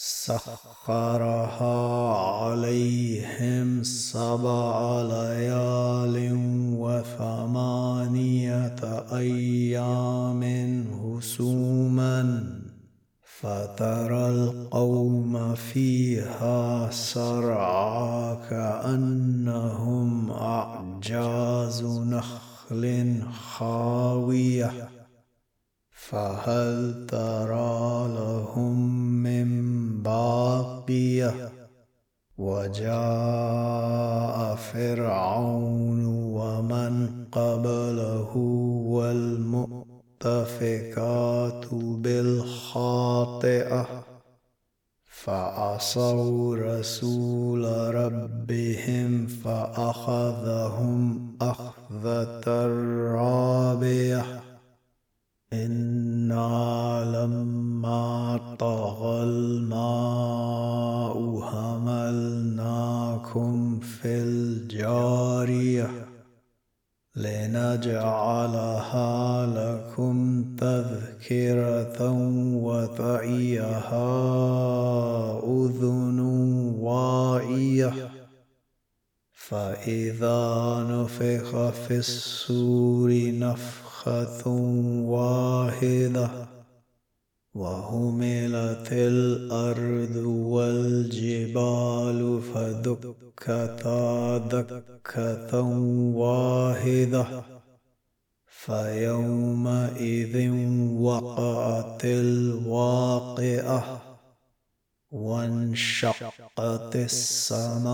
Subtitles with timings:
[0.00, 1.78] سخرها
[2.14, 6.16] عليهم سبع ليال
[6.78, 8.76] وثمانية
[9.12, 10.42] أيام
[10.92, 12.44] هسوما
[13.40, 24.88] فترى القوم فيها سرعا كأنهم أعجاز نخل خاوية
[26.08, 28.97] فهل ترى لهم
[30.88, 31.52] باقية
[32.38, 38.36] وجاء فرعون ومن قبله
[38.86, 39.84] والمؤتفكات
[41.74, 43.86] بالخاطئة
[45.04, 47.64] فعصوا رسول
[47.94, 50.98] ربهم فأخذهم
[51.40, 52.66] أخذة
[53.14, 54.47] رابية.
[55.52, 60.68] إنا لما طغى الماء
[61.40, 63.00] حملناكم
[63.80, 65.90] في الجارية
[67.16, 68.66] لنجعلها
[69.46, 72.12] لكم تذكرة
[72.54, 74.08] وتعيها
[75.44, 76.20] أذن
[76.78, 78.10] واعية
[79.32, 84.50] فإذا نفخ في السور نفخ نفخة
[85.04, 86.30] واحدة
[87.54, 95.60] وهملت الأرض والجبال فدكتا دكة
[96.14, 97.26] واحدة.
[98.46, 100.50] فيومئذ
[101.00, 104.02] وقعت الواقعة.
[105.10, 107.88] وانشقت السماء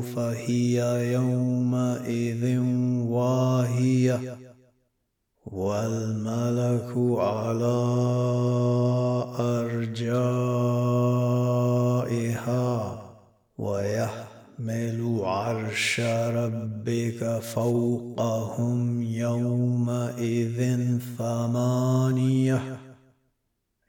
[0.00, 2.58] فهي يومئذ
[3.08, 4.38] واهية
[5.46, 7.78] والملك على
[9.38, 10.22] أرجائها
[13.58, 20.78] ويحمل عرش ربك فوقهم يومئذ
[21.18, 22.78] ثمانية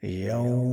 [0.04, 0.63] يومئذ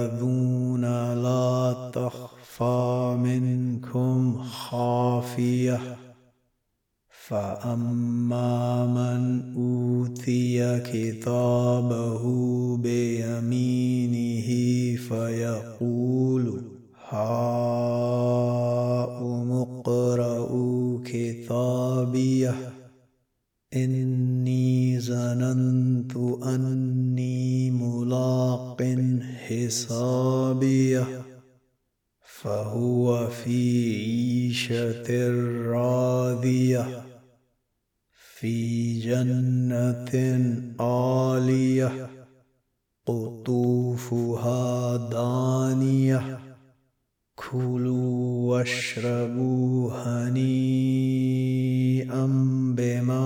[0.00, 0.84] تعرضون
[1.22, 5.96] لا تخفى منكم خافيه
[7.08, 12.22] فاما من اوتي كتابه
[12.76, 14.48] بيمينه
[14.96, 16.62] فيقول
[17.08, 17.69] هاؤم
[30.20, 31.22] حسابيه
[32.22, 35.30] فهو في عيشة
[35.70, 37.04] راضية
[38.38, 40.12] في جنة
[40.80, 42.10] عالية
[43.06, 46.38] قطوفها دانية
[47.34, 51.46] كلوا واشربوا هنيئا
[52.76, 53.20] بما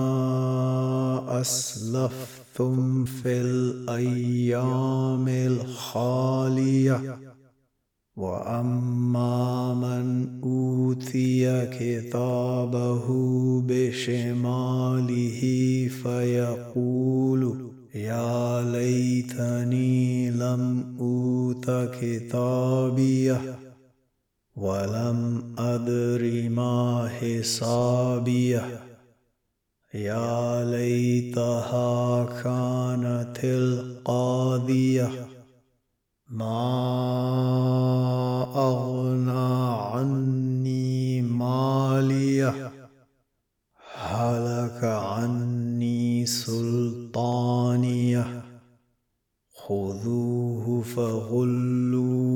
[2.55, 7.19] أسلفتم في الأيام الخالية
[8.15, 13.05] وأما من أوتي كتابه
[13.67, 15.41] بشماله
[16.03, 23.59] فيقول يا ليتني لم أوت كتابيه
[24.55, 28.94] ولم أدر ما حسابيه
[29.95, 35.27] يا ليتها كانت القاضية.
[36.29, 36.61] ما
[38.55, 42.71] أغنى عني مالية.
[43.95, 47.65] هلك عني سلطانية.
[49.53, 52.35] خذوه فغلوا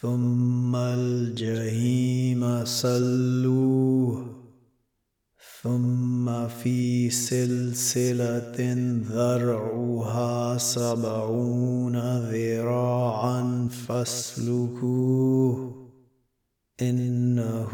[0.00, 3.43] ثم الجحيم سلوه.
[7.04, 8.58] في سلسلة
[9.12, 15.74] ذرعها سبعون ذراعا فاسلكوه.
[16.82, 17.72] إنه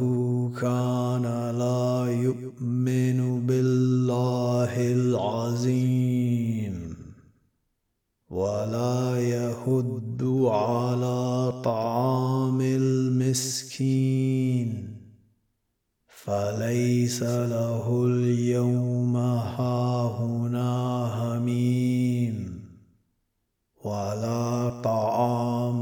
[0.60, 1.22] كان
[1.58, 6.96] لا يؤمن بالله العظيم
[8.30, 14.29] ولا يهد على طعام المسكين.
[16.24, 20.70] فليس له اليوم هاهنا
[21.20, 22.60] هميم
[23.84, 25.80] ولا طعام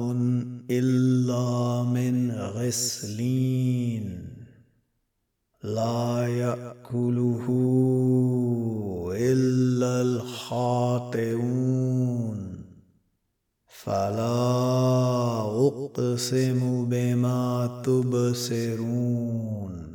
[0.71, 4.29] إلا من غسلين
[5.63, 7.47] لا يأكله
[9.17, 11.49] إلا الخاطئون
[13.67, 14.39] فلا
[15.67, 19.88] أقسم بما تبصرون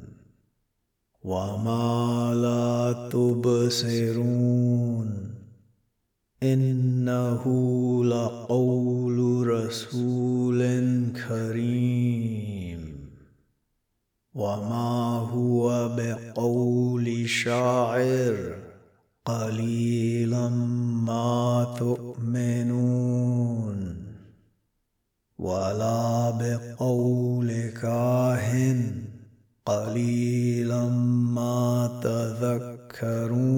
[1.24, 4.54] وما لا تبصرون
[6.44, 7.44] إنه
[8.06, 10.62] لقول رسول
[11.28, 12.94] كريم
[14.36, 18.56] وما هو بقول شاعر
[19.26, 20.50] قليلا
[21.08, 23.24] ما تؤمنون
[25.40, 28.13] ولا بقول كاهن
[29.66, 30.90] قليلا
[31.36, 33.54] ما تذكرون.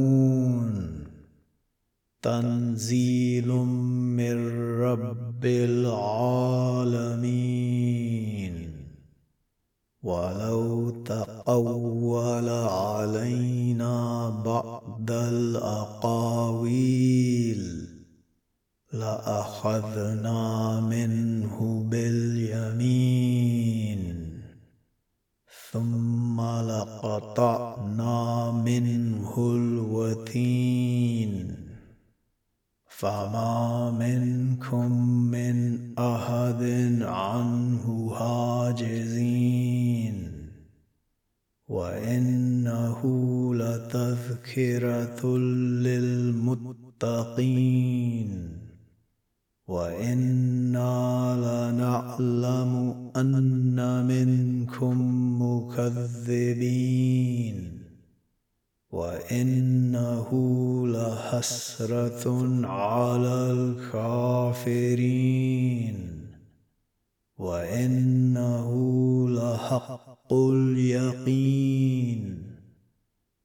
[2.22, 3.48] تنزيل
[4.18, 4.38] من
[4.82, 6.66] رب العالمين.
[10.06, 16.76] ولو تقول علينا بعد الأقاويل
[18.94, 21.45] لأخذنا منه
[27.06, 31.56] لقطعنا منه الوتين.
[32.88, 34.92] فما منكم
[35.32, 36.64] من أحد
[37.02, 40.32] عنه حاجزين.
[41.68, 43.02] وإنه
[43.56, 45.38] لتذكرة
[45.88, 48.56] للمتقين.
[49.68, 55.02] وإنا لنعلم أن منكم
[55.56, 57.56] مكذبين
[58.92, 60.30] وإنه
[60.88, 66.26] لحسرة على الكافرين.
[67.38, 68.72] وإنه
[69.30, 72.56] لحق اليقين.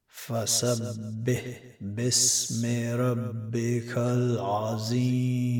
[0.09, 5.51] فسبح باسم ربك العظيم.